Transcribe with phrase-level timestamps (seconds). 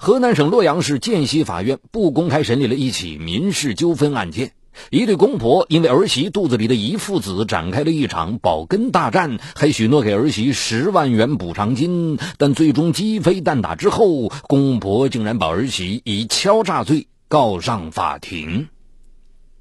[0.00, 4.52] 河南省洛阳市涧西法院不公开审理了一起民事纠纷案件。
[4.90, 18.68] 一对公婆因为儿媳肚子里的一父子展开了一场保根大战，还许诺给儿媳十万元补偿金，但最终鸡飞蛋打之后，公婆竟然把儿媳以敲诈罪告上法庭。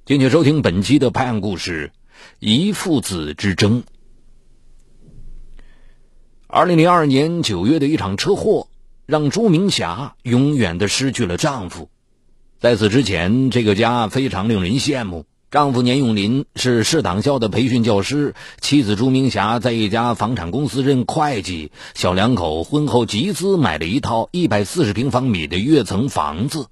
[0.05, 1.91] 敬请收听本期的拍案故事：
[2.37, 3.83] 一父子之争。
[6.45, 8.67] 二零零二年九月的一场车祸，
[9.07, 11.89] 让朱明霞永远的失去了丈夫。
[12.59, 15.25] 在此之前，这个家非常令人羡慕。
[15.49, 21.71] 丈夫年永林是市党校的培训教师，妻子朱明霞在一家房产公司任会计。
[21.93, 26.67] 小两口婚后集资买了一套一百四十平方米的跃层房子。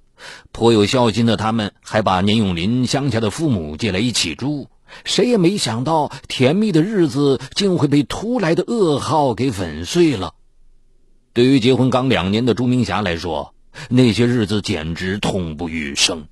[0.52, 4.68] 颇有孝心的他们，还把年永林乡下的父母接来一起住。
[5.04, 10.34] 谁也没想到，甜蜜的日子竟会被突来的噩耗给粉碎了。
[11.36, 13.52] 对于结婚刚两年的朱明霞来说，
[13.90, 16.28] 那些日子简直痛不欲生。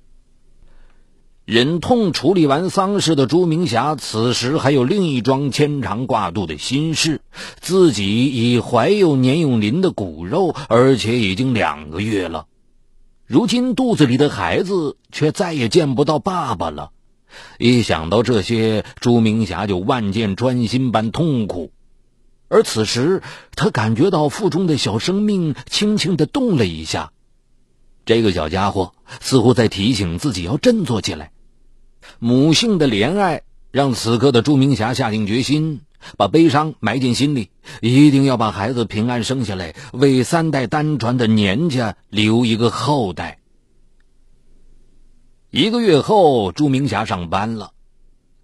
[1.45, 7.21] 忍痛处理完丧事的朱明霞，此时还有另一桩牵肠挂肚的心事：
[7.59, 12.47] 自己已怀有年永林的骨肉，而且已经两个月了。
[13.27, 16.89] 如今肚子里的孩子却再也见不到爸爸了。
[17.59, 21.71] 一想到这些，朱明霞就万箭穿心般痛苦。
[22.47, 23.23] 而此时，
[23.55, 27.11] 他感觉到腹中的小生命轻轻的动了一下。
[28.05, 31.31] 这个小家伙似乎在提醒自己要振作起来。
[32.19, 35.81] 母性的怜爱让此刻的朱明霞下定决心，
[36.17, 37.49] 把悲伤埋进心里，
[37.81, 43.39] 一定要把孩子平安生下来，为三代单传的年家留一个后代。
[45.49, 47.71] 一个月后，朱明霞上班了，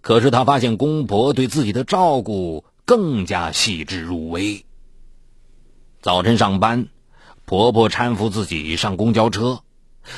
[0.00, 4.64] 可是她发现公婆对自己的照顾更加细致入微。
[6.00, 6.88] 早晨上班。
[7.44, 9.62] 婆婆搀扶自己上公交车，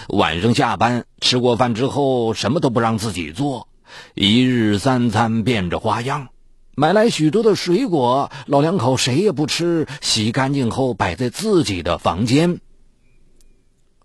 [0.08, 3.66] 晚上下班吃过饭之后，什么都不让自己做，
[4.14, 6.28] 一日三餐变着花样，
[6.76, 12.60] 买来许多的水果，老两口谁也不吃，洗干净后摆在自己的房间。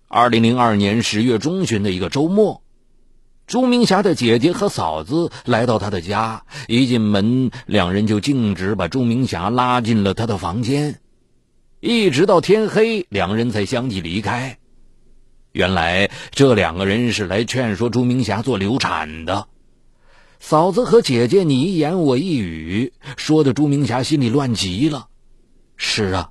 [0.08, 2.64] 二零零二年十月中旬的一个周末，
[3.50, 11.00] 朱明霞的姐姐和嫂子来到她的家，一进门，两人就径直把朱明霞拉进了她的房间。
[11.80, 14.60] 一直到天黑，两人才相继离开。
[15.52, 19.48] 原来这两个人是来劝说朱明霞做流产的。
[20.40, 25.08] 嫂子和姐姐你一言我一语，说的朱明霞心里乱极了。
[25.76, 26.30] 是啊，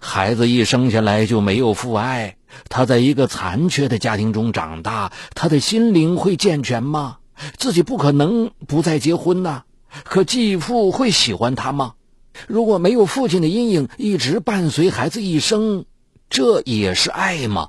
[0.00, 2.36] 孩子一生下来就没有父爱，
[2.68, 7.18] 他在一个残缺的家庭中长大，他的心灵会健全吗？
[7.56, 9.64] 自己不可能不再结婚呐。
[10.04, 11.94] 可继父会喜欢他吗？
[12.46, 15.86] 如果没有父亲的阴影一直伴随孩子一生，
[16.28, 17.68] 这也是爱吗？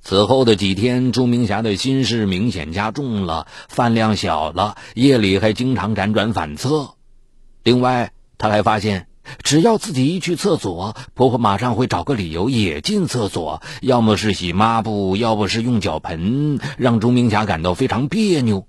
[0.00, 6.94] 此后的几天，朱明霞的心事明显加重了，饭量小了，夜里还经常辗转反侧。
[7.62, 9.06] 另外，她还发现，
[9.42, 18.66] 只要自己一去厕所，婆婆马上会找个理由也进厕所，要么是洗抹布，要不是用脚盆，让朱明霞感到非常别扭。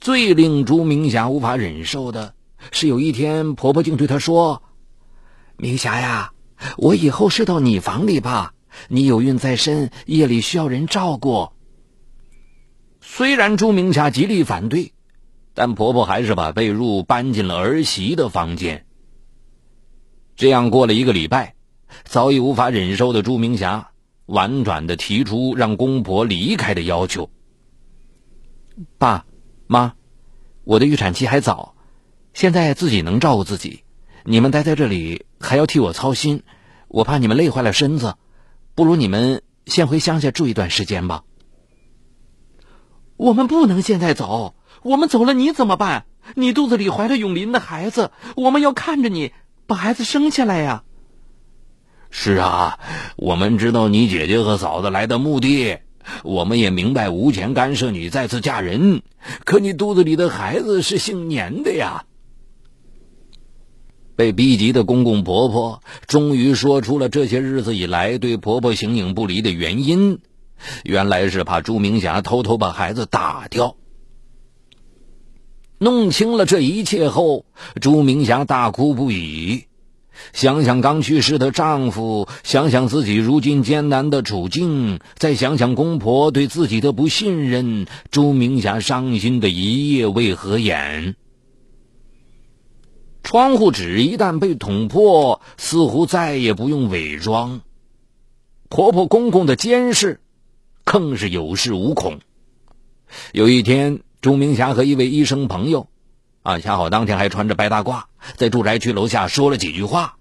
[0.00, 2.34] 最令朱明霞无法忍受的。
[2.70, 4.62] 是有一天，婆婆竟对她说
[5.58, 6.32] ：“明霞呀，
[6.76, 8.54] 我以后睡到你房里吧。
[8.88, 11.50] 你有孕在身，夜里需要人照顾。”
[13.02, 14.92] 虽然朱明霞极力反对，
[15.54, 18.86] 但婆婆还是把被褥搬进了儿媳的房间。
[20.36, 21.54] 这样过了一个礼拜，
[22.04, 23.90] 早已无法忍受的朱明霞
[24.26, 27.30] 婉转的提出让公婆离开的要求
[28.98, 29.26] ：“爸
[29.66, 29.94] 妈，
[30.64, 31.74] 我的预产期还早。”
[32.32, 33.84] 现在自己能照顾自己，
[34.24, 36.42] 你们待在这里还要替我操心，
[36.88, 38.14] 我怕你们累坏了身子，
[38.74, 41.24] 不如你们先回乡下住一段时间吧。
[43.18, 46.06] 我们不能现在走，我们走了你怎么办？
[46.34, 49.32] 你肚子里怀着永林的孩子，我们要看着你
[49.72, 50.82] 把孩子生下来呀。
[52.10, 52.78] 是啊，
[53.16, 55.78] 我们知道你姐姐和嫂子来的目的，
[56.24, 59.00] 我们也明白无权干涉你再次嫁人，
[59.46, 62.04] 可你肚子里的孩子是姓年的呀。
[64.14, 70.18] 被逼急的公公婆婆终于说出了这些日子以来对婆婆形影不离的原因，
[70.84, 73.76] 原来是怕朱明霞偷偷把孩子打掉。
[75.82, 77.44] 弄清了这一切后，
[77.80, 79.64] 朱明霞大哭不已。
[80.32, 91.16] 想想刚去世的丈夫，想想自己如今艰难的处境，再想想公婆对自己的不信任，朱明霞伤心的一夜未合眼。
[93.24, 97.60] 窗户纸一旦被捅破，似乎再也不用伪装。
[98.68, 100.20] 婆婆公公的监视
[100.84, 102.20] 更是有恃无恐。
[103.32, 105.88] 有一天，朱明霞和一位医生朋友，
[106.44, 108.04] 啊，恰好当天还穿着白大褂，
[108.36, 110.14] 在住宅区楼下说了几句话，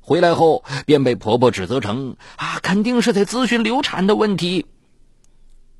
[0.00, 4.66] 回来后便被婆婆指责成啊，肯定是在咨询流产的问题。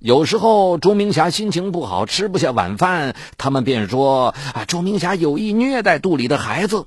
[0.01, 6.87] 有时候朱明霞心情不好，吃不下晚饭，他们便说啊，朱明霞有意虐待肚里的孩子。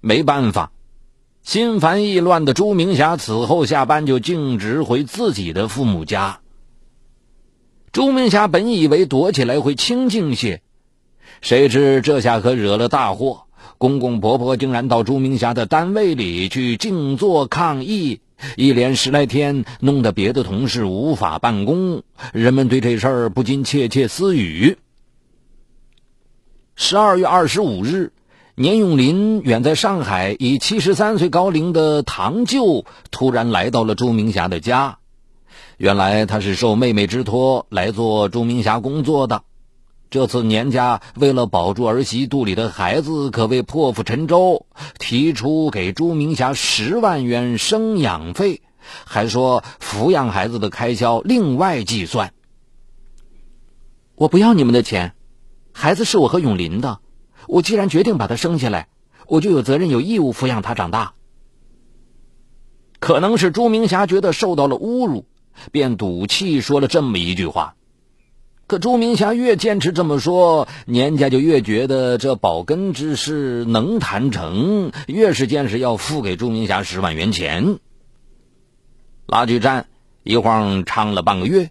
[0.00, 0.70] 没办法，
[1.42, 6.38] 心烦意乱的朱明霞此后下班就径直回自己的父母家。
[7.92, 10.62] 朱明霞本以为躲起来会清静些，
[11.40, 13.44] 谁知这下可惹了大祸。
[13.78, 18.20] 公公婆婆竟然到朱明霞的单位里去静坐抗议，
[18.56, 22.02] 一连十来天，弄得别的同事无法办公。
[22.32, 24.78] 人们对这事儿不禁窃窃私语。
[26.76, 28.12] 十二月二十五日。
[28.60, 34.98] 年永林远在上海以七十三岁高龄的堂舅突然来到了朱明霞的家。
[35.78, 39.44] 原来他是受妹妹之托来做朱明霞工作的。
[40.10, 44.66] 这次年家为了保住儿媳肚里的孩子，可谓破釜沉舟，
[44.98, 48.60] 提出给朱明霞十万元生养费，
[49.04, 52.32] 还说抚养孩子的开销另外计算。
[54.16, 55.14] 我不要你们的钱，
[55.72, 56.98] 孩子是我和永林的。
[57.46, 58.88] 我既然决定把他生下来，
[59.28, 61.14] 我就有责任、有义务抚养他长大。
[62.98, 65.24] 可能是朱明霞觉得受到了侮辱，
[65.72, 67.74] 便赌气说了这么一句话。
[68.66, 77.78] 可朱明霞越坚持这么说，年家就越觉得这保根之事能谈成，越是坚持要付给朱明霞十万元钱。
[79.26, 79.86] 拉锯战
[80.22, 81.70] 一晃唱了半个月，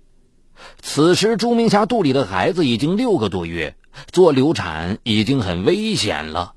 [0.81, 3.75] 此时朱明霞肚里的孩子已经六个多月。
[4.11, 6.53] 做流产已经很危险了，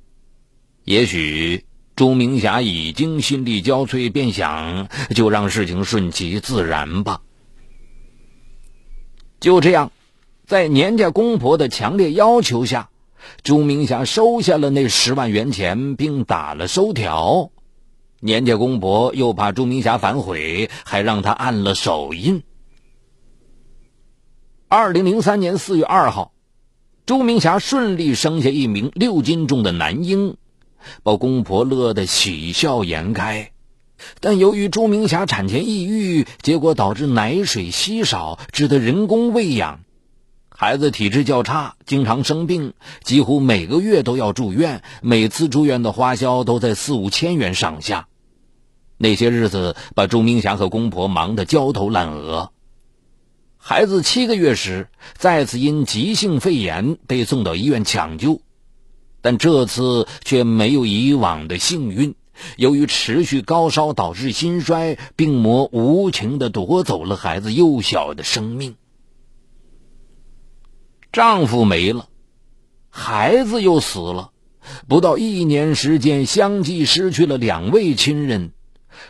[0.85, 1.65] 也许
[2.01, 7.21] 朱明霞已经心力交瘁，便想就让事情顺其自然吧。
[9.39, 9.93] 就这样，
[10.47, 12.89] 在年家公婆的强烈要求下，
[13.43, 17.51] 朱明霞收下了那十万元钱，并打了收条。
[18.21, 22.43] 年家公婆又怕朱明霞反悔，还让他按了手印。
[24.69, 26.33] 二零零三年四月二号。
[27.05, 30.37] 朱明霞顺利生下一名六斤重的男婴，
[31.03, 33.51] 把公婆乐得喜笑颜开。
[34.21, 39.81] 但由于朱明霞产前抑郁，结果导致奶水稀少，只得人工喂养。
[40.49, 48.09] 孩子体质较差，经常生病，几乎每个月都要住院，每次住院的花销都在四五千元上下。
[48.99, 52.53] 那些日子把朱明霞和公婆忙得焦头烂额。
[53.57, 58.41] 孩子七个月时，再次因急性肺炎被送到医院抢救，
[59.23, 62.15] 但这次却没有以往的幸运。
[62.57, 68.77] 由于持续高烧导致心衰，病魔无情的夺走了孩子幼小的生命。
[71.13, 72.09] 丈夫没了，
[72.89, 74.31] 孩子又死了，
[74.89, 78.53] 不到一年时间，相继失去了两位亲人。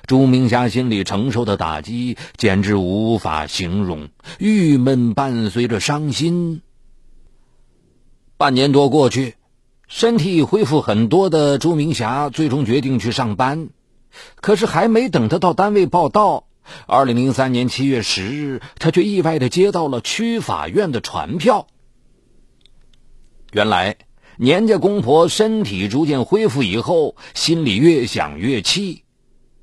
[0.07, 4.09] 朱明霞心里承受的打击简直无法形容，
[4.39, 6.63] 郁闷伴随着伤心。
[8.37, 9.35] 半年多过去，
[9.91, 13.71] 身体恢复很多的朱明霞最终决定去上班。
[14.37, 16.45] 可是还没等她到单位报到，
[16.87, 21.67] 二零零三年七月十日，她却意外的接到了区法院的传票。
[23.53, 23.97] 原来，
[24.37, 29.03] 年家公婆身体逐渐恢复以后，心里越想越气。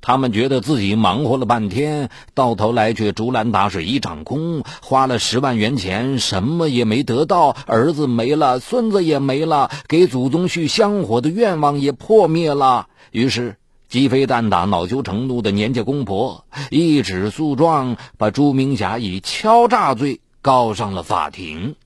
[0.08, 12.88] 他们觉得自己忙活了半天，到头来却竹篮打水一场空，花了十万元钱，什么也没得到，儿子没了，孙子也没了，给祖宗续香火的愿望也破灭了。
[13.10, 13.56] 于是，
[13.90, 21.76] 鸡飞蛋打、恼羞成怒的年家公婆一纸诉状，把朱明霞以敲诈罪告上了法庭。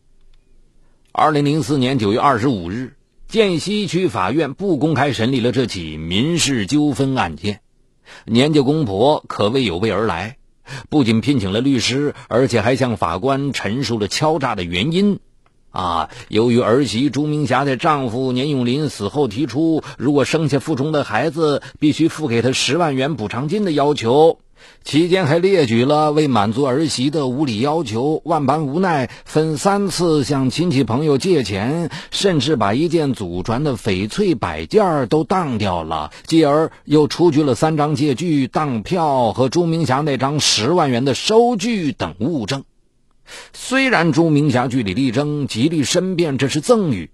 [1.10, 2.94] 二零零四年九月二十五日，
[3.26, 7.62] 涧西区法院不公开审理了这起民事纠纷案件。
[8.24, 10.36] 年家公婆可谓有备而来，
[10.88, 15.20] 不仅聘请了律师，而且还向法官陈述了敲诈的原因。
[15.70, 24.38] 啊，由于儿媳朱明霞的丈夫年永林死后提出，如果生下腹中的孩子，必须付给他十万元补偿金的要求。
[24.84, 42.64] 期间还列举了为满足儿媳的无理要求，万般无奈，分三次向亲戚朋友借钱，甚至把一件祖传的翡翠摆件都当掉了，继而又出具了三张借据、当票和朱明霞那张十万元的收据等物证。
[43.52, 47.10] 虽然朱明霞据理力争，极力申辩这是赠与，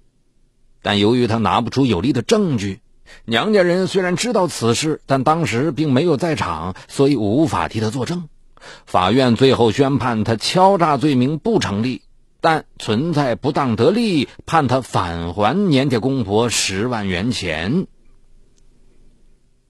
[0.82, 2.80] 但由于他拿不出有力的证据，
[3.24, 8.28] 娘家人虽然知道此事，但当时并没有在场，所以无法替他作证。
[8.86, 12.02] 法院最后宣判他敲诈罪名不成立，
[12.40, 17.86] 但存在不当得利，判他返还年家公婆十万元钱。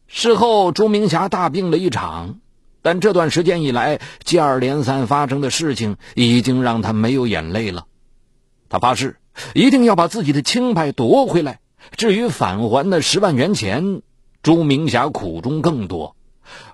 [0.06, 2.40] 事后，朱明霞大病了一场，
[2.80, 7.84] 但这段时间以来接二连三发生的事情已经让他没有眼泪了。
[8.70, 9.16] 他发誓
[9.54, 11.60] 一定要把自己的清白夺回来。
[11.96, 14.02] 至于返还的十万元钱，
[14.42, 16.14] 朱明霞苦衷更多。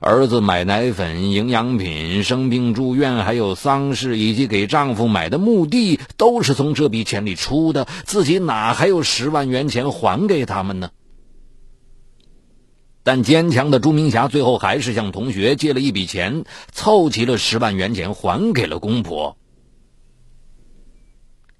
[0.01, 7.89] 儿子买奶粉、营养品、生病住院，还有丧事，以及给丈夫买的墓地，都是从这笔钱里出的。
[8.05, 10.91] 自己哪还有十万元钱还给他们呢？
[13.03, 19.37] 但坚强的朱明霞最后还是向同学借了一笔钱，凑齐了十万元钱还给了公婆。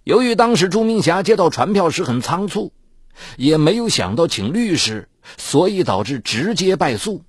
[0.05, 2.73] 由于当时朱明霞接到传票时很仓促。
[3.37, 7.23] 也没有想到请律师，所以导致直接败诉。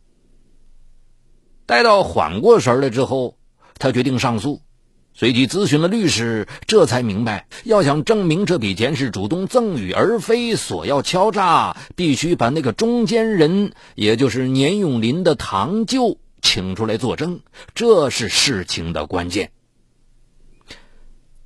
[1.65, 3.37] 待到缓过神来之后，
[3.79, 4.61] 他决定上诉，
[5.13, 17.39] 随即咨询了律师，这才明白，要想证明这笔钱是主动赠与而非索要敲诈，必须把那个中间人，也就是年永林的堂舅请出来作证，
[17.73, 19.51] 这是事情的关键。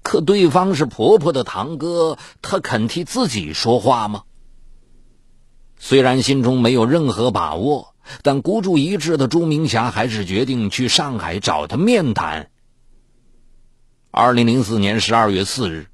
[0.01, 4.23] 可对方是婆婆的堂哥，他肯替自己说话吗？
[5.89, 12.51] 虽然心中没有任何把握，但孤注一掷的朱明霞还是决定去上海找他面谈。
[14.11, 15.87] 二零零四年十二月四日，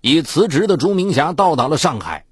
[0.00, 2.24] 已辞职的朱明霞到达了上海。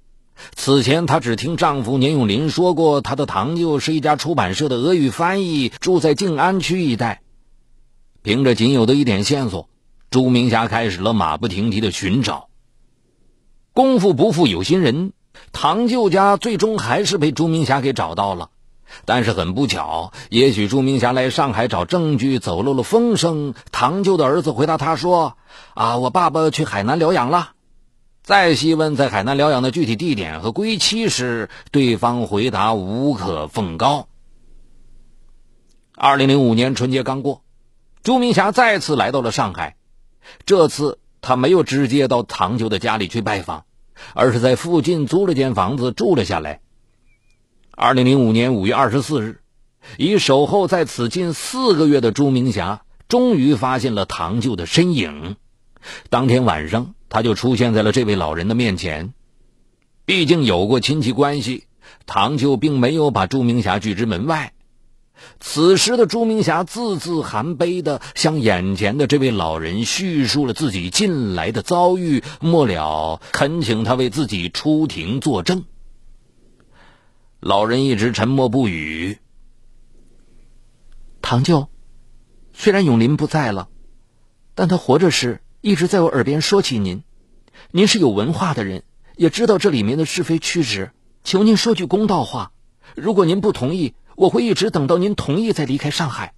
[0.55, 7.23] 此前，她只听丈夫年永林说过，她的堂舅是一家出版社的俄语翻译，住在静安区一带。
[8.23, 9.69] 凭着仅有的一点线索，
[10.11, 12.51] 朱明霞开始了马不停蹄的寻找。
[13.73, 15.13] 功夫不负有心人。
[15.53, 18.51] 堂舅家最终还是被朱明霞给找到了，
[19.05, 23.55] 但是很不巧，也许朱明霞来上海找证据走漏了风声。
[23.73, 25.37] 堂舅的儿子回答他说
[25.75, 27.53] ：“啊，我爸爸去海南疗养了。”
[28.23, 34.07] 再细问在海南疗养的具体地点和归期时，对方回答无可奉告。
[35.97, 37.43] 二零零五年春节刚过，
[38.03, 39.77] 朱明霞再次来到了上海，
[40.47, 43.65] 这次他没有直接到堂舅的家里去拜访。
[44.15, 46.61] 而是在附近租了间房子住了下来。
[47.71, 49.41] 二零零五年五月二十四日，
[49.97, 55.37] 已守候在此近四个月的朱明霞终于发现了堂舅的身影。
[56.11, 59.15] 当天晚上，他就出现在了这位老人的面前。
[60.05, 61.65] 毕竟有过亲戚关系，
[62.05, 64.53] 堂舅并没有把朱明霞拒之门外。
[65.39, 75.65] 此时的朱明霞字字含悲的向眼前的这位老人叙述了自己近来的遭遇，末了恳请他为自己出庭作证。
[77.41, 79.19] 老人一直沉默不语。
[81.23, 81.69] 堂舅，
[82.53, 83.69] 虽然永林不在了，
[84.55, 87.03] 但他活着时一直在我耳边说起您。
[87.71, 88.83] 您是有文化的人，
[89.17, 90.91] 也知道这里面的是非曲直，
[91.25, 92.53] 求您说句公道话。
[92.97, 96.35] 如果您不同意，我会一直等到您同意再离开上海。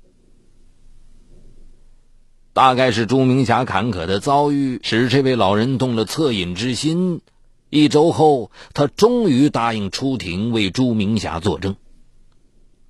[2.52, 7.22] 大概是朱明霞坎坷的遭遇使这位老人动了恻隐之心。
[7.70, 11.74] 一周后，他终于答应出庭为朱明霞作证。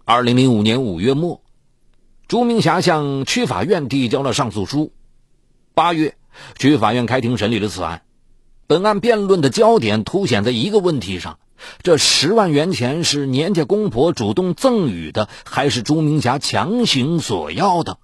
[0.04, 1.42] 二零零五年五月末，
[2.28, 4.92] 朱明霞向区法院递交了上诉书。
[5.72, 6.16] 八月，
[6.58, 8.02] 区法院开庭审理了此案。
[8.66, 11.38] 本案辩论的焦点凸显在一个问题上。
[11.82, 17.98] 这十万元钱是年家公婆主动赠予的，还是朱明霞强行索要的？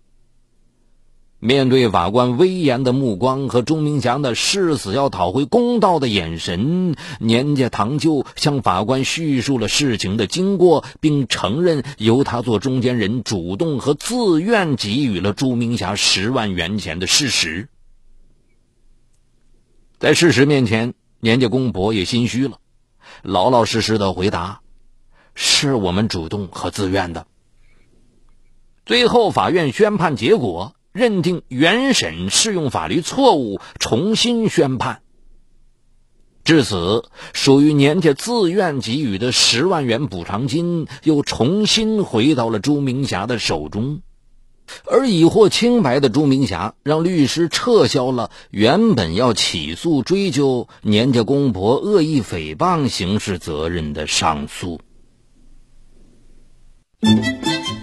[1.40, 17.68] 面对法官威严的目光和朱明霞的誓死要讨回公道的眼神，年家堂舅向法官叙述了事情的经过，并承认由他做中间人，主动和自愿给予了朱明霞十万元钱的事实。
[20.00, 22.58] 在事实面前，年家公婆也心虚了。
[23.22, 24.60] 老老实实的回答
[25.34, 27.26] ：“是我们主动和自愿的。”
[28.86, 35.02] 最后，法院宣判结果认定原审适用法律错误，重新宣判。
[36.44, 44.00] 至此，属于年家自愿给予的十万元补偿金又重新回到了朱明霞的手中。
[44.84, 54.80] 而已获清白的朱明霞让律师撤销了原本要起诉追究年家公婆恶意诽谤刑事责任的上诉。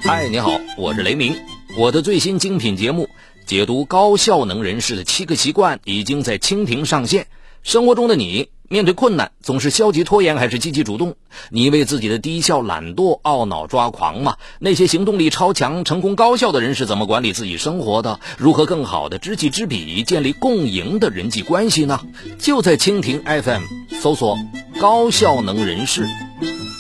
[0.04, 1.36] 嗨，你好，我是雷鸣，
[1.78, 3.08] 我的最新精品节目
[3.46, 7.28] 解读高效能人士的七个习惯已经在蜻蜓上线，
[7.64, 11.16] 生活中的你面对困难，总是消极拖延还是积极主动？
[11.50, 14.38] 你为自己的低效、懒惰懊恼抓狂吗？
[14.60, 18.20] 那些行动力超强、成功高效的人是怎么管理自己生活的？
[18.38, 22.02] 如何更好的知己知彼，建立共赢的人际关系呢？
[22.40, 23.64] 就在蜻蜓 FM
[24.02, 24.38] 搜索
[24.82, 26.08] “高效能人士”，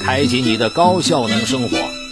[0.02, 2.05] 开启你的高效能生活。